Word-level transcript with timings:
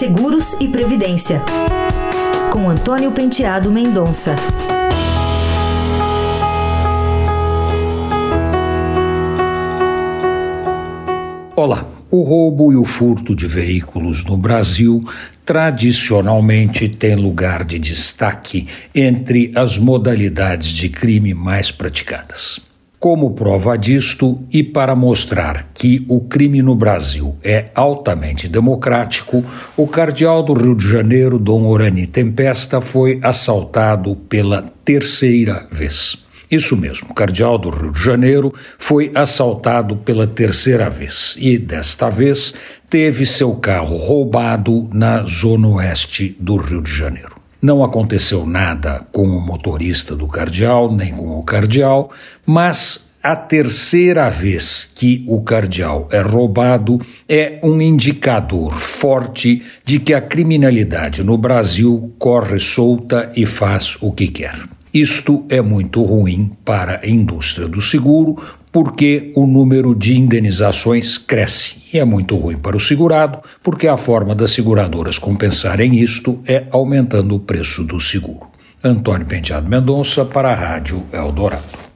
Seguros 0.00 0.54
e 0.58 0.66
Previdência, 0.66 1.42
com 2.50 2.70
Antônio 2.70 3.12
Penteado 3.12 3.70
Mendonça. 3.70 4.34
Olá. 11.54 11.86
O 12.10 12.22
roubo 12.22 12.72
e 12.72 12.76
o 12.76 12.84
furto 12.86 13.36
de 13.36 13.46
veículos 13.46 14.24
no 14.24 14.38
Brasil 14.38 15.04
tradicionalmente 15.44 16.88
têm 16.88 17.14
lugar 17.14 17.62
de 17.62 17.78
destaque 17.78 18.68
entre 18.94 19.52
as 19.54 19.76
modalidades 19.76 20.68
de 20.68 20.88
crime 20.88 21.34
mais 21.34 21.70
praticadas. 21.70 22.69
Como 23.00 23.30
prova 23.30 23.78
disto 23.78 24.46
e 24.52 24.62
para 24.62 24.94
mostrar 24.94 25.70
que 25.72 26.04
o 26.06 26.20
crime 26.20 26.60
no 26.60 26.74
Brasil 26.74 27.34
é 27.42 27.70
altamente 27.74 28.46
democrático, 28.46 29.42
o 29.74 29.88
cardeal 29.88 30.42
do 30.42 30.52
Rio 30.52 30.74
de 30.74 30.86
Janeiro, 30.86 31.38
Dom 31.38 31.66
Orani 31.66 32.06
Tempesta, 32.06 32.78
foi 32.82 33.18
assaltado 33.22 34.14
pela 34.28 34.70
terceira 34.84 35.66
vez. 35.72 36.26
Isso 36.50 36.76
mesmo, 36.76 37.08
o 37.10 37.14
cardeal 37.14 37.56
do 37.56 37.70
Rio 37.70 37.90
de 37.90 38.04
Janeiro 38.04 38.52
foi 38.76 39.10
assaltado 39.14 39.96
pela 39.96 40.26
terceira 40.26 40.90
vez 40.90 41.38
e, 41.40 41.56
desta 41.56 42.10
vez, 42.10 42.52
teve 42.90 43.24
seu 43.24 43.54
carro 43.54 43.96
roubado 43.96 44.90
na 44.92 45.22
zona 45.22 45.68
oeste 45.68 46.36
do 46.38 46.56
Rio 46.56 46.82
de 46.82 46.92
Janeiro. 46.92 47.39
Não 47.62 47.84
aconteceu 47.84 48.46
nada 48.46 49.06
com 49.12 49.22
o 49.22 49.40
motorista 49.40 50.16
do 50.16 50.26
cardeal, 50.26 50.90
nem 50.90 51.14
com 51.14 51.38
o 51.38 51.42
cardeal, 51.42 52.10
mas 52.46 53.10
a 53.22 53.36
terceira 53.36 54.30
vez 54.30 54.90
que 54.96 55.26
o 55.28 55.42
cardeal 55.42 56.08
é 56.10 56.22
roubado 56.22 56.98
é 57.28 57.60
um 57.62 57.82
indicador 57.82 58.72
forte 58.72 59.62
de 59.84 59.98
que 59.98 60.14
a 60.14 60.22
criminalidade 60.22 61.22
no 61.22 61.36
Brasil 61.36 62.14
corre 62.18 62.58
solta 62.58 63.30
e 63.36 63.44
faz 63.44 63.98
o 64.00 64.10
que 64.10 64.28
quer. 64.28 64.79
Isto 64.92 65.44
é 65.48 65.60
muito 65.60 66.02
ruim 66.02 66.50
para 66.64 67.00
a 67.02 67.08
indústria 67.08 67.68
do 67.68 67.80
seguro, 67.80 68.36
porque 68.72 69.32
o 69.36 69.46
número 69.46 69.94
de 69.94 70.18
indenizações 70.18 71.16
cresce. 71.16 71.82
E 71.92 71.98
é 71.98 72.04
muito 72.04 72.36
ruim 72.36 72.56
para 72.56 72.76
o 72.76 72.80
segurado, 72.80 73.38
porque 73.62 73.86
a 73.86 73.96
forma 73.96 74.34
das 74.34 74.50
seguradoras 74.50 75.18
compensarem 75.18 75.98
isto 76.00 76.40
é 76.46 76.64
aumentando 76.70 77.34
o 77.36 77.40
preço 77.40 77.84
do 77.84 78.00
seguro. 78.00 78.48
Antônio 78.82 79.26
Penteado 79.26 79.68
Mendonça 79.68 80.24
para 80.24 80.50
a 80.50 80.54
Rádio 80.54 81.02
Eldorado. 81.12 81.89